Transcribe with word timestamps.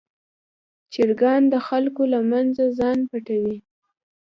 چرګان 0.93 1.41
د 1.53 1.55
خلکو 1.67 2.03
له 2.13 2.19
منځه 2.31 2.63
ځان 2.79 2.97
نه 3.03 3.07
پټوي. 3.09 3.57